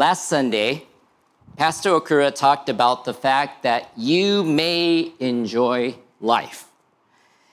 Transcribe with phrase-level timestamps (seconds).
[0.00, 0.86] Last Sunday,
[1.58, 6.68] Pastor Okura talked about the fact that you may enjoy life.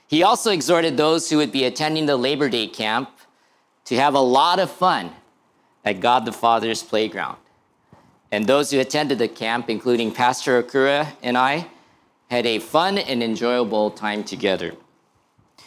[0.06, 3.10] He also exhorted those who would be attending the Labor Day camp
[3.84, 5.10] to have a lot of fun
[5.84, 7.36] at God the Father's playground.
[8.32, 11.66] And those who attended the camp, including Pastor Okura and I,
[12.30, 14.72] had a fun and enjoyable time together.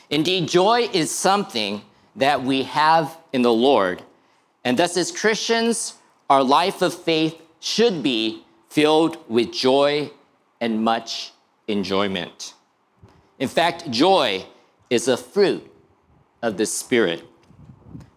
[0.09, 1.83] Indeed, joy is something
[2.15, 4.01] that we have in the Lord.
[4.63, 6.00] And thus, as Christians,
[6.31, 10.09] our life of faith should be filled with joy
[10.61, 11.33] and much
[11.67, 12.53] enjoyment.
[13.37, 14.45] In fact, joy
[14.89, 15.69] is a fruit
[16.41, 17.25] of the Spirit.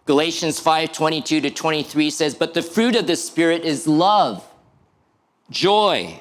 [0.05, 4.47] Galatians 5 22 to 23 says, But the fruit of the Spirit is love,
[5.49, 6.17] joy,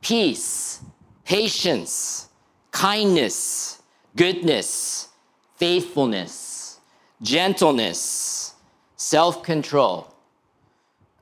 [0.00, 0.82] peace,
[1.24, 2.30] patience,
[2.72, 3.80] kindness,
[4.16, 5.08] goodness,
[5.54, 6.80] faithfulness,
[7.22, 8.54] gentleness,
[8.96, 10.11] self control.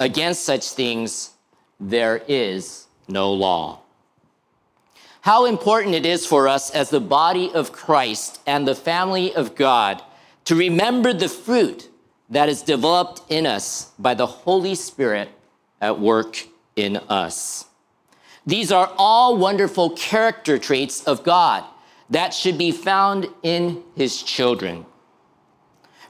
[0.00, 1.32] Against such things,
[1.78, 3.80] there is no law.
[5.20, 9.54] How important it is for us as the body of Christ and the family of
[9.54, 10.02] God
[10.46, 11.90] to remember the fruit
[12.30, 15.28] that is developed in us by the Holy Spirit
[15.82, 17.66] at work in us.
[18.46, 21.62] These are all wonderful character traits of God
[22.08, 24.86] that should be found in his children.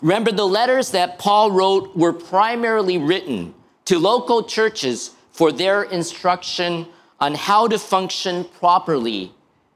[0.01, 3.55] Remember, the letters that Paul wrote were primarily written
[3.91, 6.87] to local churches for their instruction
[7.19, 9.33] on how to function properly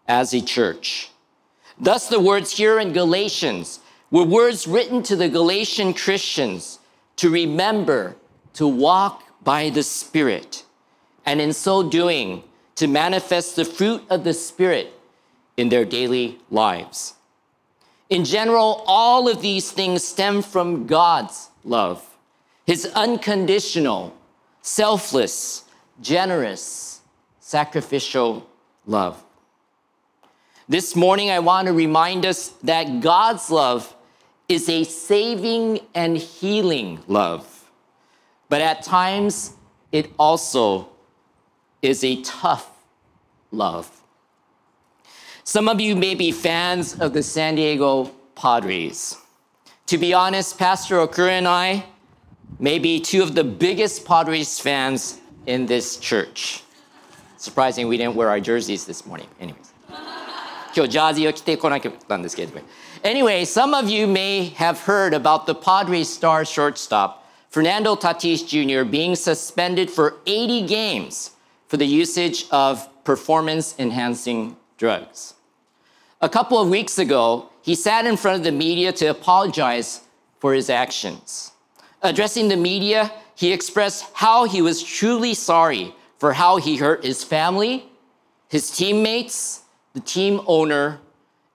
[0.06, 1.10] as a church.
[1.80, 3.80] Thus, the words here in Galatians
[4.12, 6.78] were words written to the Galatian Christians
[7.16, 8.14] to remember
[8.52, 10.62] to walk by the Spirit,
[11.26, 12.44] and in so doing,
[12.76, 14.92] to manifest the fruit of the Spirit
[15.56, 17.14] in their daily lives.
[18.08, 22.13] In general, all of these things stem from God's love,
[22.66, 24.16] His unconditional,
[24.62, 25.64] selfless,
[26.00, 27.00] generous,
[27.40, 28.48] sacrificial
[28.86, 29.22] love.
[30.66, 33.94] This morning, I want to remind us that God's love
[34.48, 37.70] is a saving and healing love,
[38.48, 39.52] but at times
[39.92, 40.88] it also
[41.82, 42.70] is a tough
[43.50, 43.90] love.
[45.44, 49.18] Some of you may be fans of the San Diego Padres.
[49.86, 51.84] To be honest, Pastor Okura and I
[52.59, 56.63] may be two of the biggest Padres fans in this church.
[57.37, 59.27] Surprising we didn't wear our jerseys this morning.
[59.39, 59.73] Anyways.
[60.75, 62.59] 今日ジャージーを着てこなかったんですけど。
[63.03, 69.15] Anyway, some of you may have heard about the Padres star shortstop, Fernando Tatis Jr., being
[69.15, 71.31] suspended for 80 games
[71.67, 75.33] for the usage of performance enhancing drugs.
[76.21, 80.01] A couple of weeks ago, he sat in front of the media to apologize
[80.39, 81.52] for his actions.
[82.04, 87.24] Addressing the media, he expressed how he was truly sorry for how he hurt his
[87.24, 87.88] family,
[88.48, 89.62] his teammates,
[89.94, 91.00] the team owner,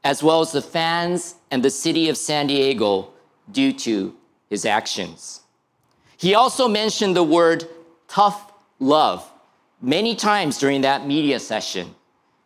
[0.04, 3.10] as well as the fans and the city of San Diego
[3.52, 4.16] due to
[4.50, 5.42] his actions.
[6.18, 7.70] He also mentioned the word
[8.08, 9.32] tough love
[9.82, 11.94] many times during that media session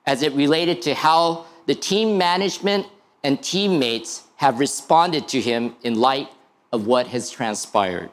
[0.05, 2.85] as it related to how the team management
[3.23, 6.27] and teammates have responded to him in light
[6.73, 8.09] of what has transpired.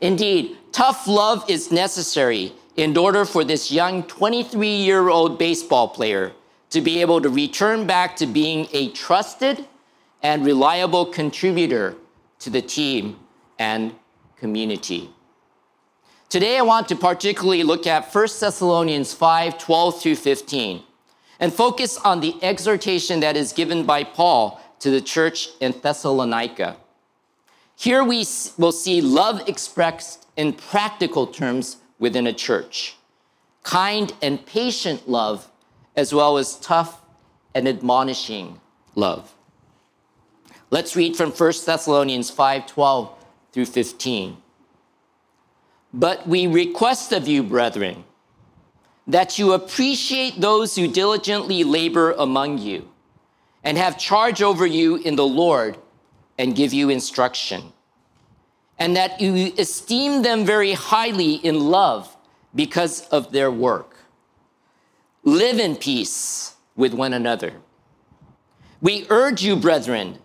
[0.00, 6.32] Indeed, tough love is necessary in order for this young 23 year old baseball player
[6.70, 9.64] to be able to return back to being a trusted
[10.22, 11.96] and reliable contributor
[12.38, 13.18] to the team
[13.58, 13.94] and
[14.36, 15.10] community.
[16.28, 20.82] Today, I want to particularly look at 1 Thessalonians 5 12 through 15
[21.40, 26.76] and focus on the exhortation that is given by Paul to the church in Thessalonica.
[27.82, 28.24] Here we
[28.58, 32.94] will see love expressed in practical terms within a church,
[33.64, 35.50] kind and patient love,
[35.96, 37.00] as well as tough
[37.56, 38.60] and admonishing
[38.94, 39.34] love.
[40.70, 44.36] Let's read from 1 Thessalonians 5 12 through 15.
[45.92, 48.04] But we request of you, brethren,
[49.08, 52.88] that you appreciate those who diligently labor among you
[53.64, 55.78] and have charge over you in the Lord
[56.38, 57.72] and give you instruction,
[58.78, 62.16] and that you esteem them very highly in love
[62.54, 63.96] because of their work.
[65.24, 67.52] Live in peace with one another.
[68.80, 70.18] We urge you, brethren,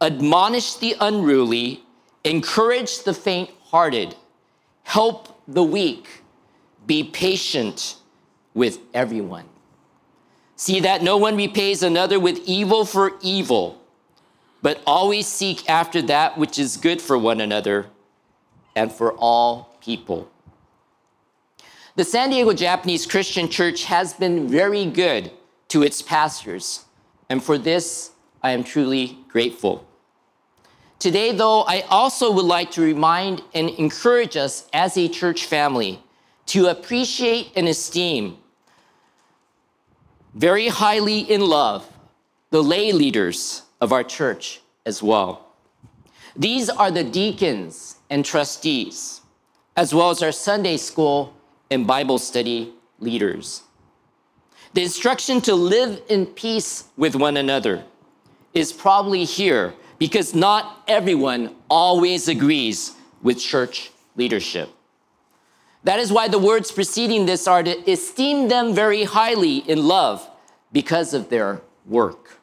[0.00, 1.84] admonish the unruly,
[2.24, 4.16] encourage the faint hearted,
[4.82, 6.22] help the weak,
[6.86, 7.96] be patient
[8.54, 9.44] with everyone.
[10.56, 13.79] See that no one repays another with evil for evil,
[14.62, 17.86] but always seek after that which is good for one another
[18.76, 20.30] and for all people.
[21.96, 25.30] The San Diego Japanese Christian Church has been very good
[25.68, 26.84] to its pastors,
[27.28, 28.12] and for this,
[28.42, 29.86] I am truly grateful.
[30.98, 36.02] Today, though, I also would like to remind and encourage us as a church family
[36.46, 38.36] to appreciate and esteem
[40.34, 41.86] very highly in love
[42.50, 45.46] the lay leaders of our church as well.
[46.36, 49.20] These are the deacons and trustees,
[49.76, 51.34] as well as our Sunday school
[51.70, 53.62] and Bible study leaders.
[54.74, 57.84] The instruction to live in peace with one another
[58.54, 64.70] is probably here because not everyone always agrees with church leadership.
[65.84, 70.28] That is why the words preceding this are to esteem them very highly in love
[70.72, 72.39] because of their work.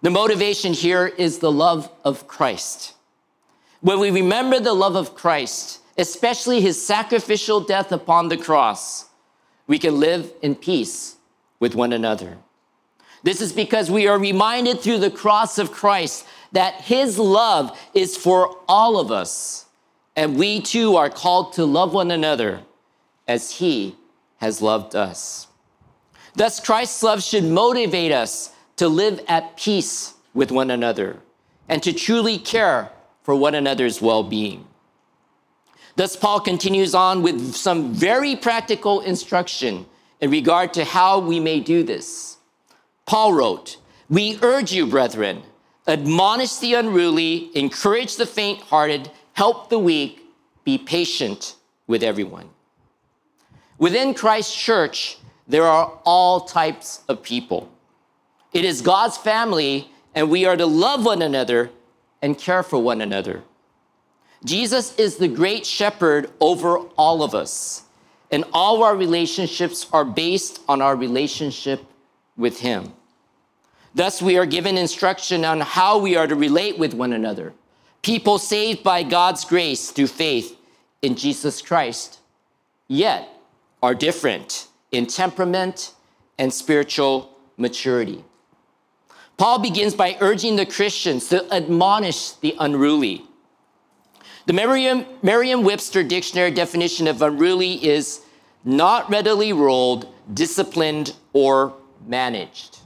[0.00, 2.94] The motivation here is the love of Christ.
[3.80, 9.06] When we remember the love of Christ, especially his sacrificial death upon the cross,
[9.66, 11.16] we can live in peace
[11.58, 12.38] with one another.
[13.24, 18.16] This is because we are reminded through the cross of Christ that his love is
[18.16, 19.66] for all of us,
[20.14, 22.60] and we too are called to love one another
[23.26, 23.96] as he
[24.38, 25.48] has loved us.
[26.36, 31.18] Thus, Christ's love should motivate us to live at peace with one another
[31.68, 32.90] and to truly care
[33.22, 34.66] for one another's well being.
[35.96, 39.84] Thus, Paul continues on with some very practical instruction
[40.20, 42.38] in regard to how we may do this.
[43.04, 43.78] Paul wrote,
[44.08, 45.42] We urge you, brethren,
[45.86, 50.22] admonish the unruly, encourage the faint hearted, help the weak,
[50.64, 52.50] be patient with everyone.
[53.78, 57.70] Within Christ's church, there are all types of people.
[58.52, 61.70] It is God's family, and we are to love one another
[62.22, 63.42] and care for one another.
[64.44, 67.82] Jesus is the great shepherd over all of us,
[68.30, 71.84] and all our relationships are based on our relationship
[72.36, 72.92] with Him.
[73.94, 77.52] Thus, we are given instruction on how we are to relate with one another.
[78.02, 80.56] People saved by God's grace through faith
[81.02, 82.20] in Jesus Christ,
[82.86, 83.28] yet
[83.82, 85.94] are different in temperament
[86.38, 88.24] and spiritual maturity.
[89.38, 93.24] Paul begins by urging the Christians to admonish the unruly.
[94.46, 98.20] The Merriam Webster dictionary definition of unruly is
[98.64, 101.74] not readily ruled, disciplined, or
[102.04, 102.80] managed.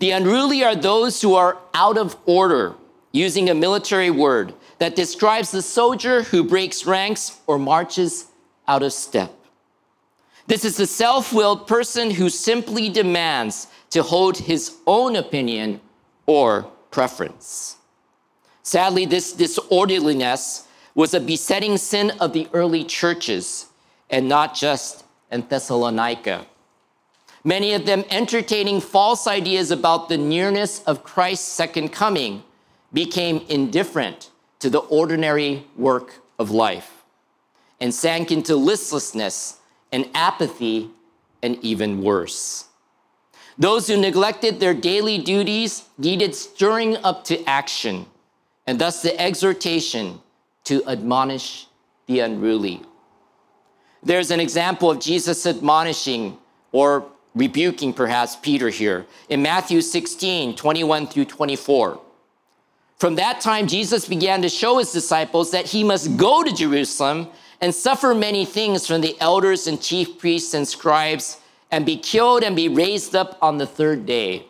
[0.00, 2.74] The unruly are those who are out of order,
[3.12, 8.26] using a military word that describes the soldier who breaks ranks or marches
[8.66, 9.32] out of step.
[10.48, 15.80] This is the self willed person who simply demands to hold his own opinion
[16.26, 17.76] or preference.
[18.62, 23.66] Sadly, this disorderliness was a besetting sin of the early churches
[24.08, 26.46] and not just in Thessalonica.
[27.44, 32.44] Many of them entertaining false ideas about the nearness of Christ's second coming
[32.92, 34.30] became indifferent
[34.60, 37.02] to the ordinary work of life
[37.80, 39.58] and sank into listlessness
[39.90, 40.90] and apathy
[41.42, 42.68] and even worse.
[43.58, 48.06] Those who neglected their daily duties needed stirring up to action,
[48.66, 50.20] and thus the exhortation
[50.64, 51.66] to admonish
[52.06, 52.82] the unruly.
[54.02, 56.38] There's an example of Jesus admonishing
[56.72, 62.00] or rebuking perhaps Peter here in Matthew 16, 21 through 24.
[62.98, 67.28] From that time, Jesus began to show his disciples that he must go to Jerusalem
[67.60, 71.38] and suffer many things from the elders and chief priests and scribes
[71.72, 74.44] and be killed and be raised up on the third day.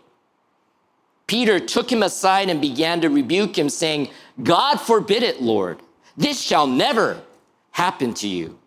[1.28, 4.10] Peter took him aside and began to rebuke him, saying,
[4.42, 5.80] God forbid it, Lord.
[6.16, 7.22] This shall never
[7.70, 8.58] happen to you.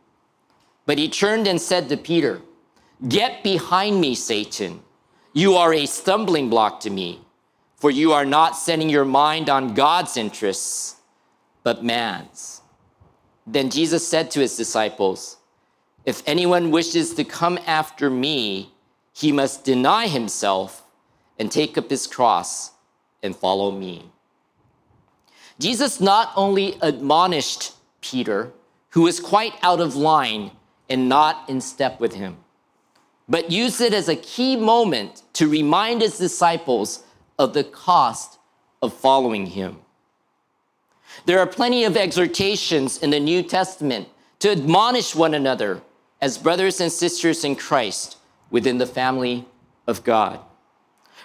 [0.86, 2.42] But he turned and said to Peter,
[3.08, 4.82] Get behind me, Satan.
[5.34, 7.20] You are a stumbling block to me,
[7.76, 10.96] for you are not setting your mind on God's interests,
[11.64, 12.62] but man's.
[13.46, 15.35] Then Jesus said to his disciples,
[16.06, 18.72] if anyone wishes to come after me,
[19.14, 20.84] he must deny himself
[21.40, 22.72] and take up his cross
[23.24, 24.12] and follow me.
[25.60, 28.52] Jesus not only admonished Peter,
[28.90, 30.52] who was quite out of line
[30.90, 32.38] and not in step with him,
[33.28, 37.04] but used it as a key moment to remind his disciples
[37.40, 38.38] of the cost
[38.82, 39.80] of following him.
[41.26, 44.10] There are plenty of exhortations in the New Testament
[44.40, 45.82] to admonish one another
[46.26, 48.18] as brothers and sisters in Christ
[48.50, 49.46] within the family
[49.86, 50.40] of God.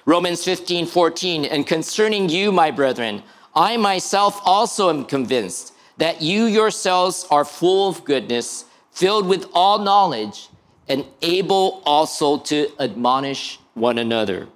[0.05, 3.23] Romans 15, 14, and concerning you, my brethren,
[3.55, 9.79] I myself also am convinced that you yourselves are full of goodness, filled with all
[9.79, 10.51] knowledge,
[10.87, 14.49] and able also to admonish one another.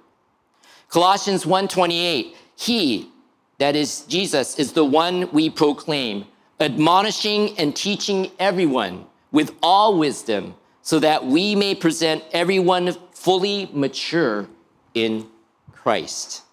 [0.89, 3.09] Colossians 1:28 He
[3.57, 6.25] that is Jesus is the one we proclaim
[6.59, 14.47] admonishing and teaching everyone with all wisdom so that we may present everyone fully mature
[14.93, 15.27] in
[15.73, 16.43] Christ.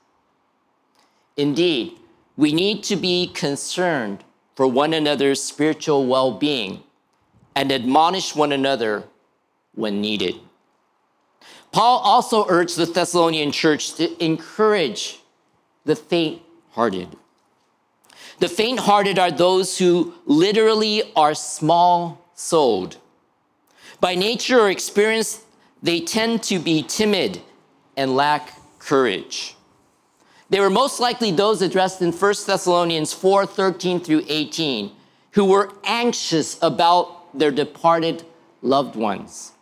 [1.36, 1.96] Indeed,
[2.36, 4.24] we need to be concerned
[4.56, 6.82] for one another's spiritual well being
[7.54, 9.04] and admonish one another
[9.76, 10.34] when needed.
[11.70, 15.20] Paul also urged the Thessalonian church to encourage
[15.84, 17.16] the faint hearted.
[18.40, 22.96] The faint hearted are those who literally are small souled.
[24.00, 25.42] By nature or experience,
[25.82, 27.40] they tend to be timid
[27.96, 29.54] and lack courage.
[30.50, 34.90] They were most likely those addressed in 1 Thessalonians 4 13 through 18,
[35.32, 38.24] who were anxious about their departed
[38.60, 39.52] loved ones.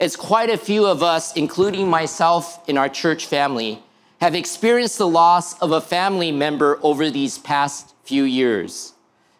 [0.00, 3.82] It's quite a few of us, including myself in our church family,
[4.20, 8.94] have experienced the loss of a family member over these past few years.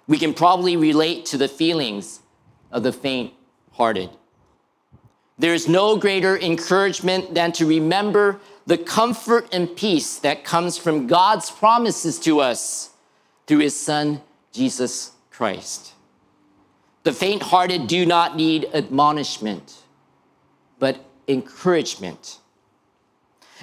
[0.06, 2.21] We can probably relate to the feelings
[2.72, 3.32] of the faint
[3.72, 4.10] hearted.
[5.38, 11.06] There is no greater encouragement than to remember the comfort and peace that comes from
[11.06, 12.90] God's promises to us
[13.46, 15.94] through his Son, Jesus Christ.
[17.02, 19.78] The faint hearted do not need admonishment,
[20.78, 22.38] but encouragement.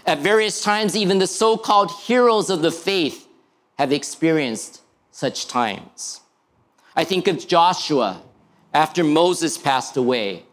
[0.05, 3.27] At various times, even the so called heroes of the faith
[3.77, 6.21] have experienced such times.
[6.95, 8.21] I think of Joshua
[8.73, 10.43] after Moses passed away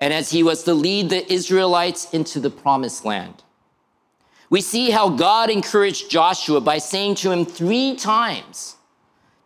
[0.00, 3.42] and as he was to lead the Israelites into the promised land.
[4.50, 8.76] We see how God encouraged Joshua by saying to him three times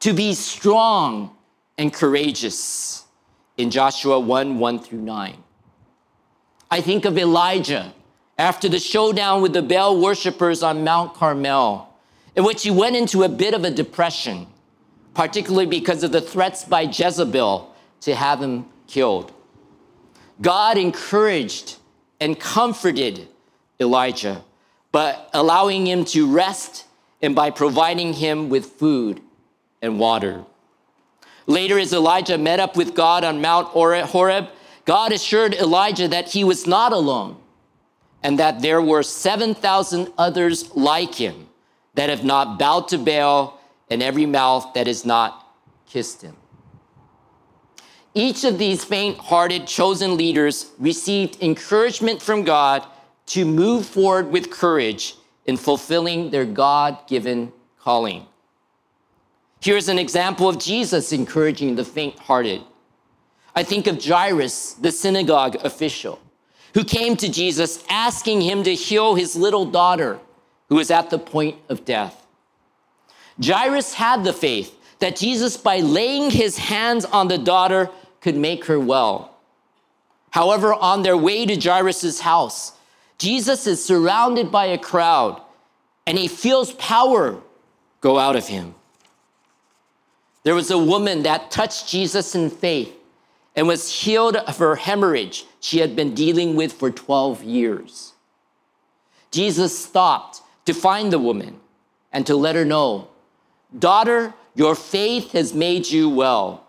[0.00, 1.37] to be strong
[1.78, 3.04] and courageous
[3.56, 5.37] in Joshua 1 1 through 9.
[6.70, 7.92] I think of Elijah
[8.38, 11.94] after the showdown with the Baal worshippers on Mount Carmel,
[12.35, 14.46] in which he went into a bit of a depression,
[15.14, 17.75] particularly because of the threats by Jezebel
[18.06, 19.32] to have him killed.
[20.40, 21.76] God encouraged
[22.20, 23.26] and comforted
[23.80, 24.44] Elijah,
[24.92, 26.84] but allowing him to rest
[27.20, 29.20] and by providing him with food
[29.82, 30.44] and water.
[31.48, 34.50] Later, as Elijah met up with God on Mount Horeb,
[34.84, 37.36] God assured Elijah that he was not alone
[38.22, 41.48] and that there were 7,000 others like him
[41.94, 43.60] that have not bowed to Baal
[43.90, 45.44] and every mouth that has not
[45.86, 46.36] kissed him.
[48.16, 52.87] Each of these faint hearted chosen leaders received encouragement from God
[53.26, 58.25] to move forward with courage in fulfilling their God given calling.
[59.61, 62.62] Here's an example of Jesus encouraging the faint hearted.
[63.54, 66.18] I think of Jairus, the synagogue official,
[66.73, 70.18] who came to Jesus asking him to heal his little daughter
[70.70, 72.26] who was at the point of death.
[73.44, 78.66] Jairus had the faith that Jesus, by laying his hands on the daughter, could make
[78.66, 79.37] her well.
[80.30, 82.73] However, on their way to Jairus' house,
[83.18, 85.40] Jesus is surrounded by a crowd
[86.06, 87.40] and he feels power
[88.00, 88.75] go out of him.
[90.44, 92.94] There was a woman that touched Jesus in faith
[93.56, 98.12] and was healed of her hemorrhage she had been dealing with for 12 years.
[99.30, 101.58] Jesus stopped to find the woman
[102.12, 103.08] and to let her know,
[103.76, 106.65] Daughter, your faith has made you well.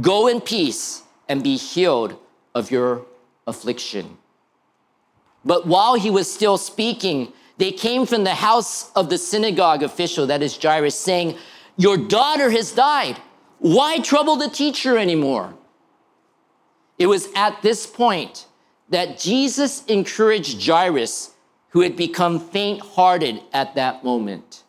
[0.00, 2.16] Go in peace and be healed
[2.54, 3.06] of your
[3.46, 4.18] affliction.
[5.44, 10.26] But while he was still speaking, they came from the house of the synagogue official,
[10.28, 11.36] that is Jairus, saying,
[11.76, 13.16] Your daughter has died.
[13.58, 15.54] Why trouble the teacher anymore?
[16.98, 18.46] It was at this point
[18.90, 21.32] that Jesus encouraged Jairus,
[21.70, 24.64] who had become faint hearted at that moment.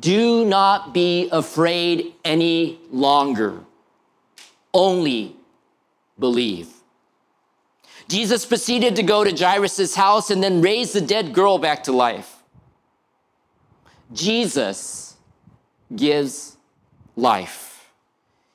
[0.00, 3.60] Do not be afraid any longer
[4.74, 5.36] only
[6.18, 6.68] believe.
[8.08, 11.92] Jesus proceeded to go to Jairus' house and then raise the dead girl back to
[11.92, 12.42] life.
[14.12, 15.16] Jesus
[15.94, 16.56] gives
[17.16, 17.90] life.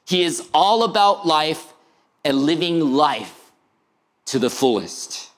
[0.06, 1.74] He is all about life
[2.24, 3.52] and living life
[4.26, 5.32] to the fullest.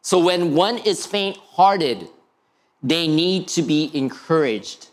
[0.00, 2.08] So when one is faint hearted,
[2.82, 4.88] they need to be encouraged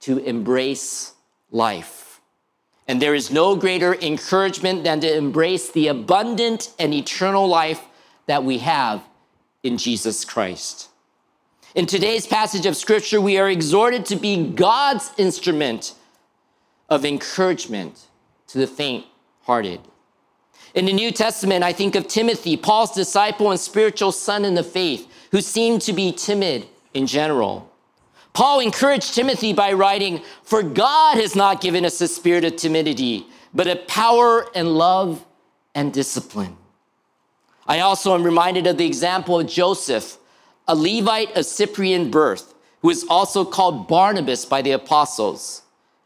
[0.00, 1.14] to embrace
[1.50, 2.07] life.
[2.88, 7.82] And there is no greater encouragement than to embrace the abundant and eternal life
[8.26, 9.02] that we have
[9.62, 10.88] in Jesus Christ.
[11.74, 15.94] In today's passage of scripture, we are exhorted to be God's instrument
[16.88, 18.06] of encouragement
[18.48, 19.04] to the faint
[19.42, 19.80] hearted.
[20.74, 24.62] In the New Testament, I think of Timothy, Paul's disciple and spiritual son in the
[24.62, 27.67] faith, who seemed to be timid in general.
[28.38, 33.26] Paul encouraged Timothy by writing, For God has not given us a spirit of timidity,
[33.52, 35.26] but a power and love
[35.74, 36.56] and discipline.
[37.66, 40.18] I also am reminded of the example of Joseph,
[40.68, 45.62] a Levite of Cyprian birth, who is also called Barnabas by the apostles,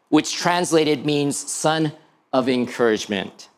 [0.08, 1.92] which translated means son
[2.32, 3.50] of encouragement.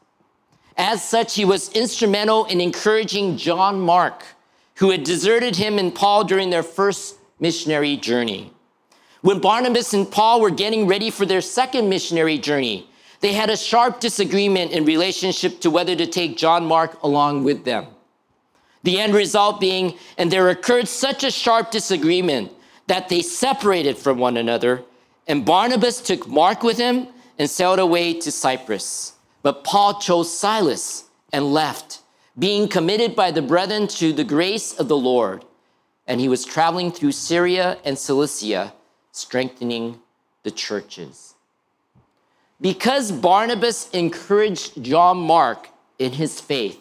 [0.76, 4.24] As such, he was instrumental in encouraging John Mark,
[4.78, 8.50] who had deserted him and Paul during their first missionary journey.
[9.24, 12.86] When Barnabas and Paul were getting ready for their second missionary journey,
[13.20, 17.64] they had a sharp disagreement in relationship to whether to take John Mark along with
[17.64, 17.86] them.
[18.82, 22.52] The end result being, and there occurred such a sharp disagreement
[22.86, 24.82] that they separated from one another,
[25.26, 29.14] and Barnabas took Mark with him and sailed away to Cyprus.
[29.40, 32.00] But Paul chose Silas and left,
[32.38, 35.46] being committed by the brethren to the grace of the Lord.
[36.06, 38.74] And he was traveling through Syria and Cilicia,
[39.14, 40.00] strengthening
[40.42, 41.34] the churches.
[42.60, 45.68] Because Barnabas encouraged John Mark
[46.00, 46.80] in his faith,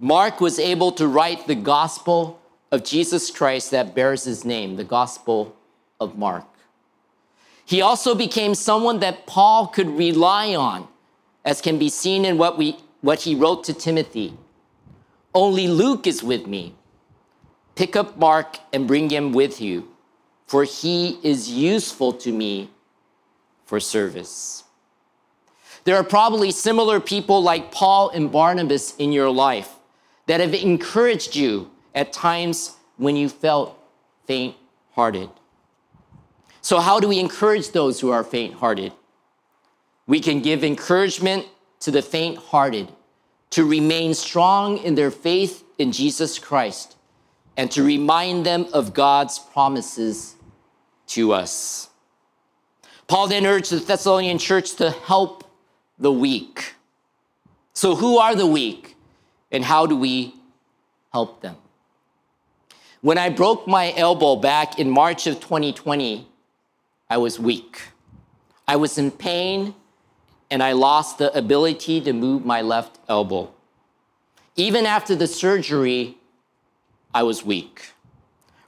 [0.00, 2.40] Mark was able to write the gospel
[2.72, 5.54] of Jesus Christ that bears his name, the gospel
[6.00, 6.44] of Mark.
[7.64, 10.88] He also became someone that Paul could rely on
[11.44, 14.36] as can be seen in what, we, what he wrote to Timothy.
[15.32, 16.74] Only Luke is with me.
[17.76, 19.88] Pick up Mark and bring him with you,
[20.46, 22.70] for he is useful to me
[23.64, 24.64] for service.
[25.84, 29.70] There are probably similar people like Paul and Barnabas in your life
[30.26, 33.78] that have encouraged you at times when you felt
[34.26, 34.56] faint
[34.92, 35.30] hearted.
[36.62, 38.92] So, how do we encourage those who are faint hearted?
[40.06, 41.46] We can give encouragement
[41.80, 42.90] to the faint hearted
[43.50, 46.96] to remain strong in their faith in Jesus Christ
[47.56, 50.35] and to remind them of God's promises
[51.08, 51.88] to us.
[53.08, 55.44] Paul then urged the Thessalonian church to help
[55.98, 56.74] the weak.
[57.72, 58.96] So, who are the weak
[59.52, 60.34] and how do we
[61.12, 61.56] help them?
[63.00, 66.26] When I broke my elbow back in March of 2020,
[67.08, 67.80] I was weak.
[68.66, 69.74] I was in pain
[70.50, 73.52] and I lost the ability to move my left elbow.
[74.56, 76.16] Even after the surgery,
[77.14, 77.92] I was weak.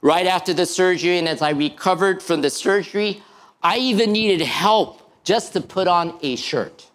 [0.01, 3.23] Right after the surgery, and as I recovered from the surgery,
[3.63, 6.89] I even needed help just to put on a shirt.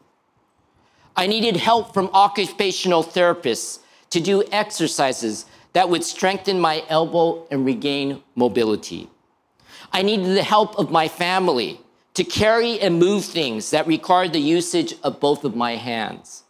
[1.15, 3.79] I needed help from occupational therapists
[4.11, 9.09] to do exercises that would strengthen my elbow and regain mobility.
[9.91, 11.81] I needed the help of my family
[12.13, 16.43] to carry and move things that required the usage of both of my hands.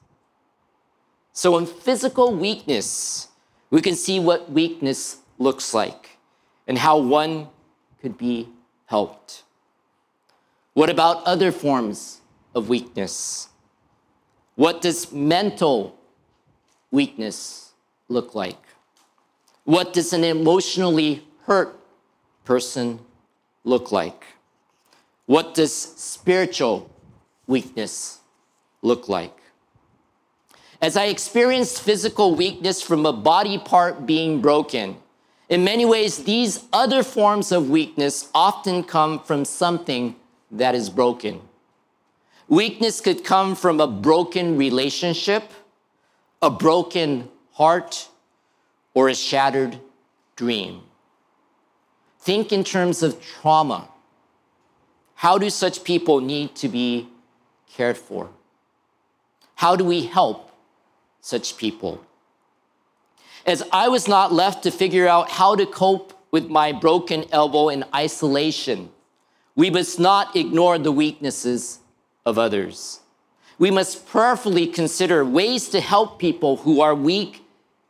[1.32, 3.30] So, in physical weakness,
[3.72, 6.13] we can see what weakness looks like
[6.68, 7.48] and how one
[8.02, 8.50] could be
[8.86, 9.44] helped.
[10.74, 12.22] What about other forms
[12.56, 13.50] of weakness?
[14.56, 15.98] What does mental
[16.92, 17.74] weakness
[18.08, 18.58] look like?
[19.64, 21.80] What does an emotionally hurt
[22.44, 23.00] person
[23.64, 24.26] look like?
[25.26, 26.90] What does spiritual
[27.48, 28.20] weakness
[28.82, 29.38] look like?
[30.82, 34.98] As I experienced physical weakness from a body part being broken,
[35.54, 40.16] in many ways, these other forms of weakness often come from something
[40.50, 41.42] that is broken.
[42.48, 45.52] Weakness could come from a broken relationship,
[46.42, 48.10] a broken heart,
[48.94, 49.80] or a shattered
[50.36, 50.82] dream.
[52.20, 53.90] Think in terms of trauma
[55.16, 57.08] how do such people need to be
[57.72, 58.30] cared for?
[59.56, 60.52] How do we help
[61.22, 62.04] such people?
[63.46, 67.70] As I was not left to figure out how to cope with my broken elbow
[67.70, 68.90] in isolation,
[69.56, 71.80] we must not ignore the weaknesses
[72.26, 73.02] of others.
[73.60, 77.46] We must prayerfully consider ways to help people who are weak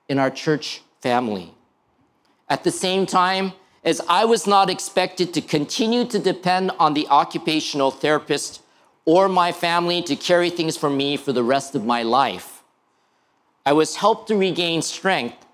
[0.10, 1.54] in our church family.
[2.50, 3.54] At the same time,
[3.86, 8.62] as I was not expected to continue to depend on the occupational therapist
[9.06, 12.53] or my family to carry things for me for the rest of my life.
[13.65, 15.45] I was helped to regain strength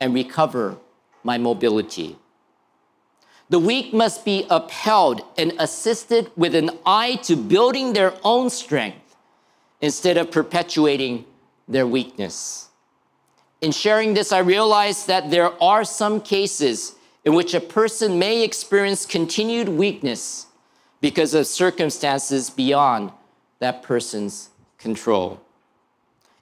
[0.00, 0.76] and recover
[1.22, 2.16] my mobility.
[3.48, 9.16] The weak must be upheld and assisted with an eye to building their own strength
[9.80, 11.24] instead of perpetuating
[11.68, 12.68] their weakness.
[13.60, 18.42] In sharing this, I realized that there are some cases in which a person may
[18.42, 20.46] experience continued weakness
[21.00, 23.12] because of circumstances beyond
[23.60, 25.40] that person's control.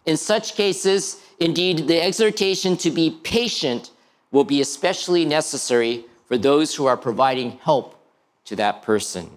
[0.06, 3.90] In such cases, indeed, the exhortation to be patient
[4.30, 7.98] will be especially necessary for those who are providing help
[8.44, 9.30] to that person.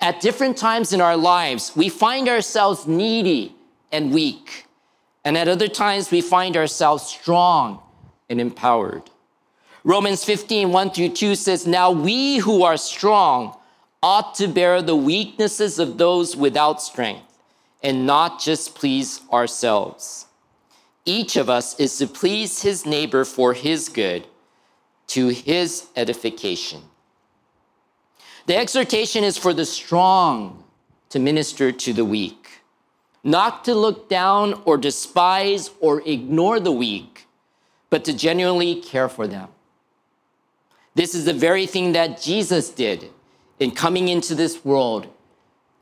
[0.00, 3.54] At different times in our lives, we find ourselves needy
[3.92, 4.66] and weak.
[5.24, 7.80] And at other times, we find ourselves strong
[8.28, 9.02] and empowered.
[9.84, 13.56] Romans 15, 1 through 2 says, Now we who are strong
[14.02, 17.29] ought to bear the weaknesses of those without strength
[17.82, 20.26] and not just please ourselves.
[21.04, 24.26] Each of us is to please his neighbor for his good,
[25.08, 26.82] to his edification.
[28.46, 30.64] The exhortation is for the strong
[31.08, 32.62] to minister to the weak,
[33.24, 37.26] not to look down or despise or ignore the weak,
[37.88, 39.48] but to genuinely care for them.
[40.94, 43.10] This is the very thing that Jesus did
[43.58, 45.06] in coming into this world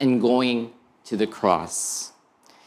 [0.01, 0.73] and going
[1.09, 2.13] to the cross.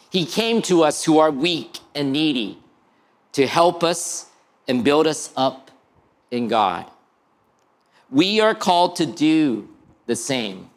[0.10, 2.58] He came to us who are weak and needy
[3.34, 4.30] to help us
[4.68, 5.70] and build us up
[6.32, 6.90] in God.
[8.10, 9.70] We are called to do
[10.08, 10.72] the same.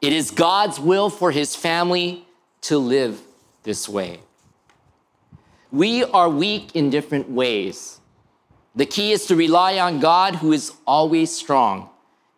[0.00, 2.26] It is God's will for his family
[2.62, 3.20] to live
[3.62, 4.20] this way.
[5.70, 8.00] We are weak in different ways.
[8.74, 11.90] The key is to rely on God, who is always strong,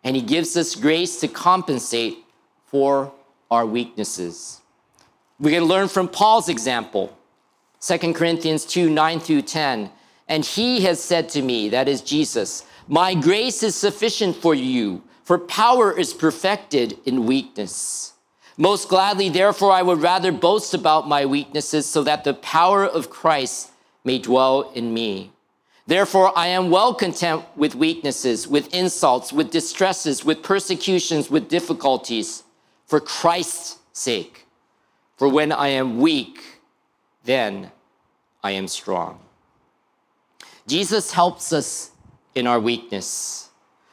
[0.03, 2.17] and he gives us grace to compensate
[2.65, 3.13] for
[3.51, 4.61] our weaknesses.
[5.39, 7.17] We can learn from Paul's example,
[7.81, 9.91] 2 Corinthians 2 9 through 10.
[10.27, 15.03] And he has said to me, that is Jesus, My grace is sufficient for you,
[15.23, 18.13] for power is perfected in weakness.
[18.57, 23.09] Most gladly, therefore, I would rather boast about my weaknesses so that the power of
[23.09, 23.71] Christ
[24.03, 25.31] may dwell in me.
[25.87, 32.43] Therefore, I am well content with weaknesses, with insults, with distresses, with persecutions, with difficulties,
[32.89, 34.47] for Christ's sake.
[35.15, 36.41] For when I am weak,
[37.23, 37.71] then
[38.43, 39.19] I am strong.
[40.65, 41.91] Jesus helps us
[42.33, 43.49] in our weakness.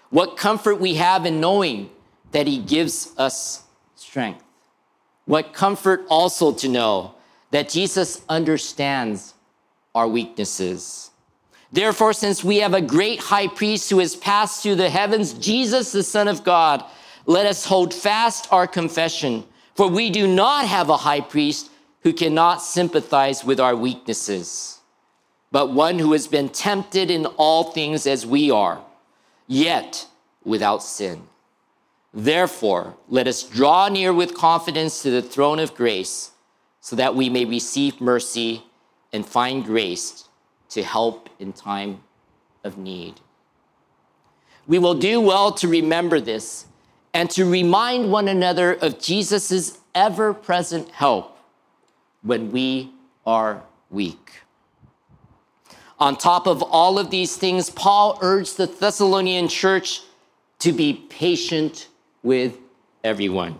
[0.08, 1.90] What comfort we have in knowing
[2.32, 3.64] that He gives us
[3.96, 4.42] strength.
[5.26, 7.14] What comfort also to know
[7.50, 9.34] that Jesus understands
[9.94, 11.10] our weaknesses.
[11.70, 15.92] Therefore, since we have a great high priest who has passed through the heavens, Jesus,
[15.92, 16.82] the Son of God,
[17.26, 19.44] let us hold fast our confession.
[19.74, 24.78] For we do not have a high priest who cannot sympathize with our weaknesses,
[25.50, 28.80] but one who has been tempted in all things as we are,
[29.46, 30.06] yet
[30.44, 31.24] without sin.
[32.14, 36.30] Therefore, let us draw near with confidence to the throne of grace
[36.80, 38.62] so that we may receive mercy
[39.12, 40.28] and find grace
[40.70, 42.02] to help in time
[42.64, 43.20] of need.
[44.66, 46.66] We will do well to remember this
[47.16, 51.38] and to remind one another of Jesus' ever present help
[52.20, 52.92] when we
[53.24, 54.42] are weak.
[55.98, 60.02] On top of all of these things, Paul urged the Thessalonian church
[60.58, 61.88] to be patient
[62.22, 62.58] with
[63.02, 63.58] everyone.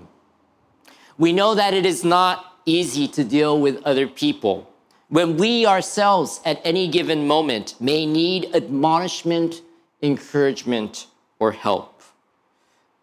[1.17, 4.71] We know that it is not easy to deal with other people
[5.09, 9.63] when we ourselves at any given moment may need admonishment,
[10.03, 11.07] encouragement,
[11.39, 11.96] or help.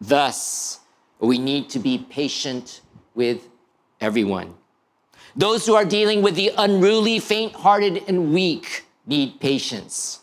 [0.03, 0.81] Thus,
[1.19, 2.81] we need to be patient
[3.15, 3.47] with
[4.01, 4.53] everyone.
[5.33, 10.19] Those who are dealing with the unruly, faint hearted, and weak need patience.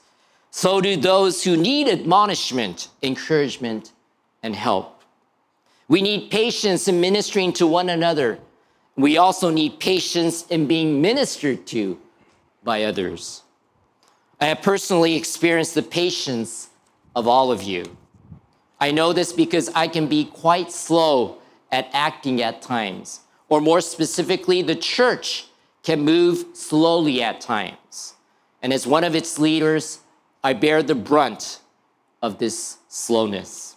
[0.51, 3.93] So do those who need admonishment, encouragement,
[4.43, 5.03] and help.
[5.89, 8.39] We need patience in ministering to one another.
[8.97, 11.99] We also need patience in being ministered to
[12.63, 13.45] by others.
[14.39, 16.69] I have personally experienced the patience
[17.17, 17.97] of all of you.
[18.81, 21.39] I know this because I can be quite slow
[21.71, 25.47] at acting at times, or more specifically, the church
[25.83, 28.15] can move slowly at times.
[28.63, 30.01] And as one of its leaders,
[30.43, 31.61] I bear the brunt
[32.23, 33.77] of this slowness.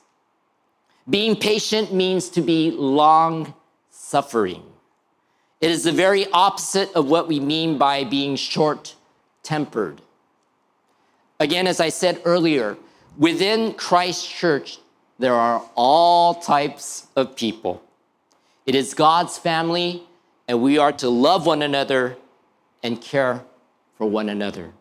[1.09, 3.53] Being patient means to be long
[3.89, 4.63] suffering.
[5.59, 8.95] It is the very opposite of what we mean by being short
[9.43, 10.01] tempered.
[11.39, 12.77] Again, as I said earlier,
[13.17, 14.79] within Christ Church,
[15.23, 17.81] there are all types of people.
[18.65, 20.03] It is God's family,
[20.49, 22.17] and we are to love one another
[22.83, 23.41] and care
[23.97, 24.73] for one another.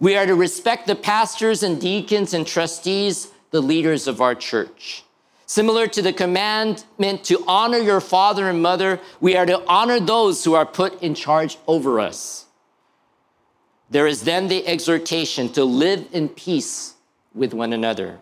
[0.00, 5.04] We are to respect the pastors and deacons and trustees, the leaders of our church.
[5.44, 10.42] Similar to the commandment to honor your father and mother, we are to honor those
[10.42, 12.46] who are put in charge over us.
[13.90, 16.94] There is then the exhortation to live in peace
[17.34, 18.20] with one another.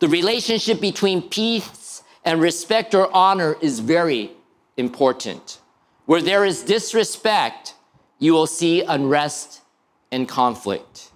[0.00, 4.32] The relationship between peace and respect or honor is very
[4.78, 5.60] important.
[6.06, 7.74] Where there is disrespect,
[8.18, 9.60] you will see unrest
[10.10, 11.12] and conflict.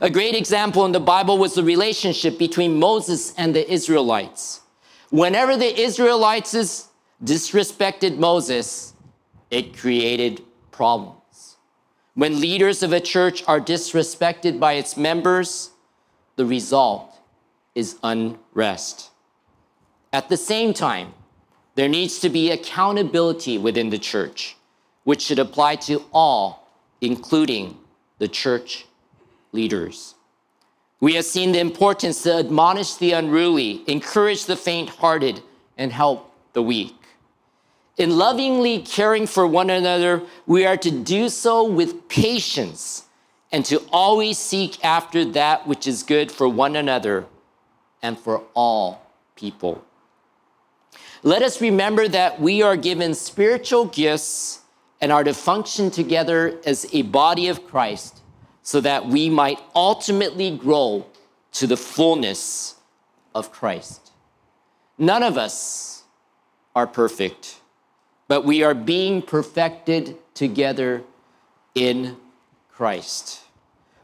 [0.00, 4.62] A great example in the Bible was the relationship between Moses and the Israelites.
[5.10, 6.88] Whenever the Israelites
[7.22, 8.94] disrespected Moses,
[9.52, 10.42] it created
[10.72, 11.56] problems.
[12.14, 15.70] When leaders of a church are disrespected by its members,
[16.34, 17.13] the result
[17.74, 19.10] is unrest.
[20.12, 21.12] At the same time,
[21.74, 24.56] there needs to be accountability within the church,
[25.02, 26.68] which should apply to all,
[27.00, 27.76] including
[28.18, 28.86] the church
[29.52, 30.14] leaders.
[31.00, 35.42] We have seen the importance to admonish the unruly, encourage the faint hearted,
[35.76, 36.94] and help the weak.
[37.96, 43.04] In lovingly caring for one another, we are to do so with patience
[43.52, 47.26] and to always seek after that which is good for one another
[48.04, 49.02] and for all
[49.34, 49.82] people.
[51.22, 54.60] Let us remember that we are given spiritual gifts
[55.00, 58.20] and are to function together as a body of Christ
[58.62, 61.06] so that we might ultimately grow
[61.52, 62.74] to the fullness
[63.34, 64.12] of Christ.
[64.98, 66.04] None of us
[66.76, 67.60] are perfect,
[68.28, 71.02] but we are being perfected together
[71.74, 72.18] in
[72.70, 73.40] Christ.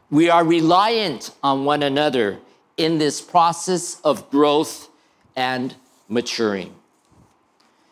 [0.09, 2.39] We are reliant on one another
[2.81, 4.89] in this process of growth
[5.35, 5.75] and
[6.09, 6.73] maturing.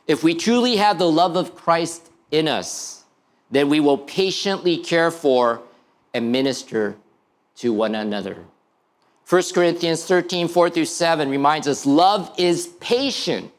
[0.08, 3.04] If we truly have the love of Christ in us,
[3.52, 5.62] then we will patiently care for
[6.14, 6.96] and minister
[7.58, 8.38] to one another.
[9.30, 13.52] 1 Corinthians 13, 4 through 7 reminds us love is patient.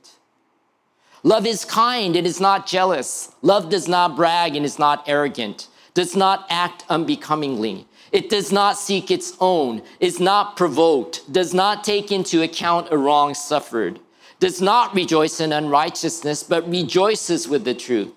[1.22, 3.32] Love is kind and is not jealous.
[3.42, 7.86] Love does not brag and is not arrogant, does not act unbecomingly.
[8.12, 12.98] It does not seek its own, is not provoked, does not take into account a
[12.98, 14.00] wrong suffered,
[14.40, 18.12] does not rejoice in unrighteousness, but rejoices with the truth,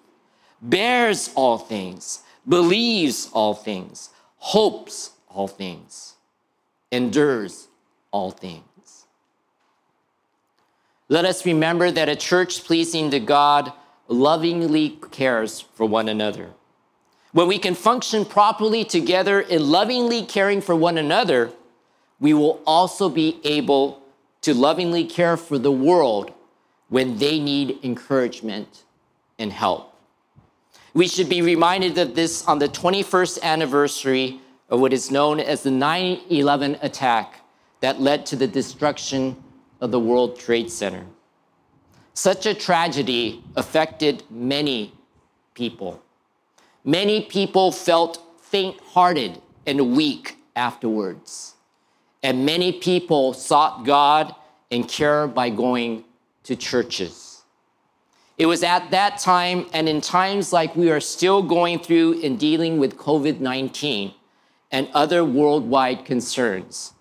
[0.62, 4.10] bears all things, believes all things
[4.44, 6.16] hopes all things,
[6.92, 7.70] endures
[8.12, 9.06] all things.
[11.08, 13.72] Let us remember that a church pleasing to God
[14.10, 16.50] lovingly cares for one another.
[17.34, 21.52] When we can function properly together in lovingly caring for one another,
[22.20, 24.04] we will also be able
[24.42, 26.32] to lovingly care for the world
[26.90, 28.84] when they need encouragement
[29.40, 29.98] and help.
[30.94, 35.64] We should be reminded of this on the 21st anniversary of what is known as
[35.64, 37.40] the 9 11 attack
[37.80, 39.42] that led to the destruction
[39.82, 41.04] of the World Trade Center.
[42.14, 44.94] Such a tragedy affected many
[45.56, 46.00] people.
[46.86, 51.56] Many people felt faint hearted and weak afterwards.
[52.22, 54.36] And many people sought God
[54.72, 56.04] and care by going
[56.44, 57.44] to churches.
[58.38, 62.38] It was at that time and in times like we are still going through in
[62.38, 64.14] dealing with COVID 19
[64.72, 66.94] and other worldwide concerns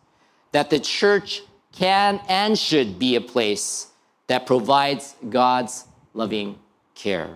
[0.53, 1.42] that the church
[1.73, 3.88] can and should be a place
[4.27, 6.59] that provides God's loving
[6.95, 7.31] care.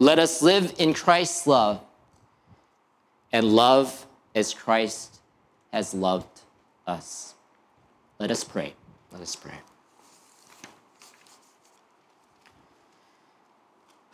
[0.00, 1.80] Let us live in Christ's love
[3.32, 5.20] and love as Christ
[5.72, 6.40] has loved
[6.86, 7.34] us.
[8.18, 8.74] Let us pray.
[9.12, 9.54] Let us pray.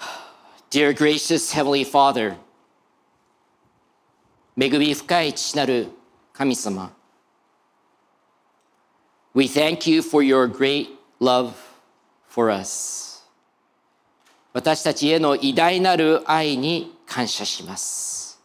[0.71, 2.37] Dear gracious Heavenly Father,
[4.57, 5.89] 恵み深い父なる
[6.33, 6.93] 神様
[9.35, 11.55] We thank you for your great love
[12.27, 13.06] for us.
[14.58, 18.42] 私たちへの偉大なる愛に感謝します。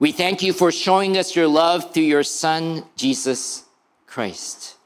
[0.00, 3.64] We thank you for showing us your love through your Son, Jesus
[4.08, 4.76] Christ.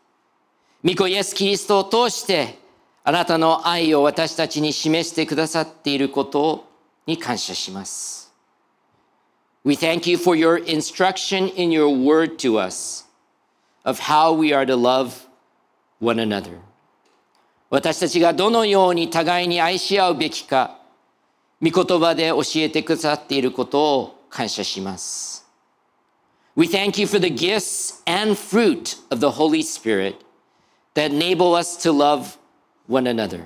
[0.84, 2.58] 御子イエス・キリストを通して
[3.02, 6.68] あなたの愛を私たちに示してくださっていること
[7.06, 8.30] に感謝します。
[9.64, 13.06] We thank you for your instruction in your word to us
[13.82, 15.26] of how we are to love
[16.00, 16.67] one another.
[17.70, 20.78] 私たちがどのように互いに愛し合うべきか、
[21.61, 25.46] 御言葉で教えてくださっていることを感謝します。
[26.57, 30.16] We thank you for the gifts and fruit of the Holy Spirit
[30.94, 32.37] that enable us to love
[32.88, 33.44] one another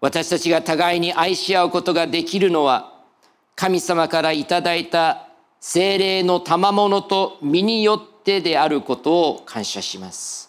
[0.00, 3.02] 私たちが互いに愛し合うことができるのは
[3.56, 5.26] 神様からいただいた
[5.58, 10.45] 精霊の賜物と身によってであることを感謝します。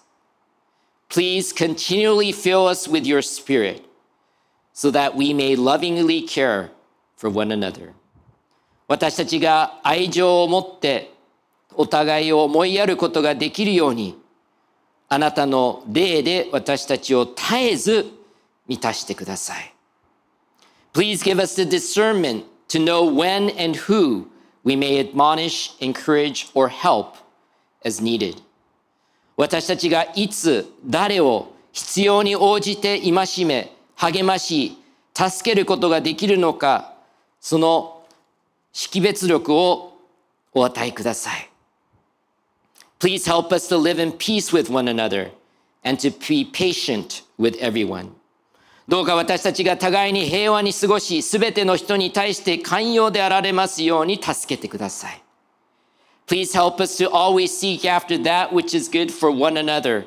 [1.09, 3.85] Please continually fill us with your spirit
[4.73, 6.71] so that we may lovingly care
[7.17, 7.95] for one another.
[8.89, 11.15] 私たちが愛情を持って
[11.75, 14.19] お互いを思いやることができるように
[15.09, 18.07] あなたの霊で私たちを絶えず
[18.67, 19.75] 満たしてください。
[20.93, 24.27] Please give us the discernment to know when and who
[24.65, 27.17] we may admonish, encourage, or help
[27.85, 28.43] as needed.
[29.38, 34.78] 私たちがいつ誰を必要に応じて戒め、励まし、
[35.14, 36.96] 助けることができるのか、
[37.40, 38.04] その
[38.74, 39.94] 識別力を
[40.54, 41.50] お与えください。
[43.00, 45.32] Please help us to live in peace with one another
[45.84, 48.10] and to be patient with everyone.
[48.88, 55.22] どうか私たちが互いに平和に過ごし、すべての人に対して寛容であられますように助けてください。
[56.28, 60.06] Please help us to always seek after that which is good for one another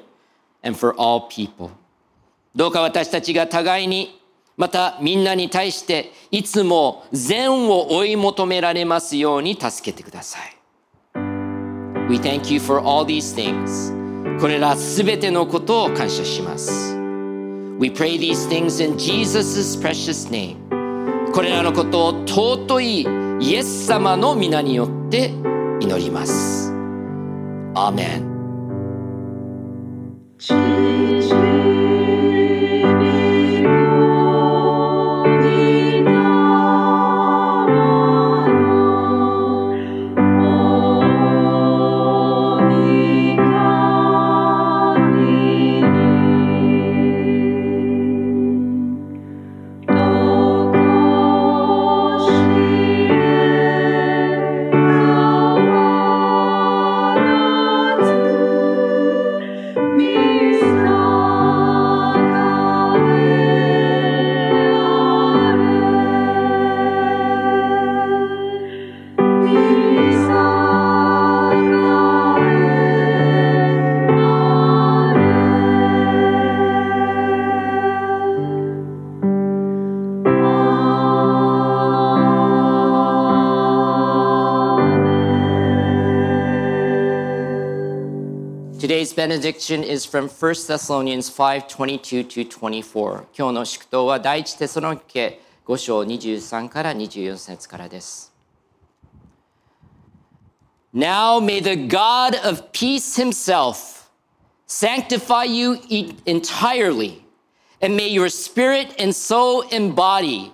[0.63, 1.71] and for all people.
[2.55, 4.21] どうか私たちが互いに、
[4.57, 10.57] またみんなに対していつも善を追い求められますように助けてください。
[12.11, 13.97] We thank you for all these things.
[14.39, 16.95] これらすべてのことを感謝します。
[17.79, 20.59] We pray these things in Jesus' precious name.
[21.33, 23.07] これらのことを尊い
[23.41, 25.33] イエス様の皆によって
[25.81, 26.71] 祈ります。
[27.75, 28.31] アーメン。
[89.30, 93.26] benediction is from 1 Thessalonians 5:22 to 24.
[93.38, 98.34] 今日の祝祷は第一テソロニケ5章23から24節からです。
[100.94, 104.10] Now may the God of peace himself
[104.66, 105.78] sanctify you
[106.26, 107.22] entirely,
[107.82, 110.54] and may your spirit and soul and body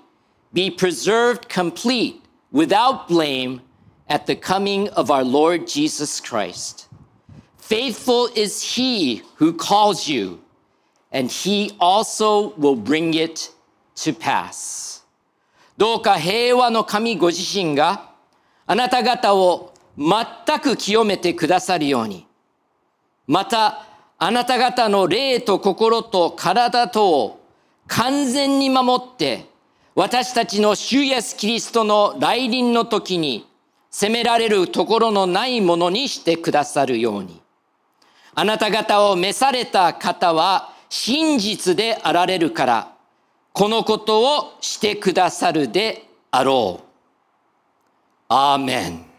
[0.52, 3.62] be preserved complete without blame
[4.10, 6.85] at the coming of our Lord Jesus Christ.
[7.69, 10.39] Faithful is he who calls you,
[11.11, 13.51] and he also will bring it
[13.97, 15.03] to pass.
[15.77, 18.13] どうか平和の神ご自身が
[18.69, 22.29] あなた方を全く清めてくださるように、
[23.27, 23.85] また
[24.17, 27.41] あなた方の霊と心と体とを
[27.89, 29.45] 完全に守って、
[29.97, 33.45] 私たちの主イエスキリストの来臨の時に
[33.91, 37.43] 責められるところのないものにしてくださるように。
[38.39, 42.93] あなた方を召された方は真実であられるから、
[43.55, 46.87] このことをしてくださるであろう。
[48.29, 49.16] アーメン。